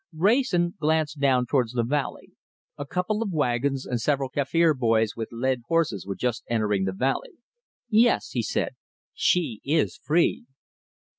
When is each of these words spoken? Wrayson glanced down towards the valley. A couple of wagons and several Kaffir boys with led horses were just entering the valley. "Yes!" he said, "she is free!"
Wrayson 0.13 0.73
glanced 0.79 1.19
down 1.19 1.45
towards 1.45 1.73
the 1.73 1.83
valley. 1.83 2.31
A 2.75 2.87
couple 2.87 3.21
of 3.21 3.31
wagons 3.31 3.85
and 3.85 4.01
several 4.01 4.29
Kaffir 4.31 4.73
boys 4.73 5.15
with 5.15 5.29
led 5.31 5.61
horses 5.67 6.07
were 6.07 6.15
just 6.15 6.43
entering 6.49 6.85
the 6.85 6.91
valley. 6.91 7.33
"Yes!" 7.87 8.31
he 8.31 8.41
said, 8.41 8.73
"she 9.13 9.61
is 9.63 9.97
free!" 9.97 10.47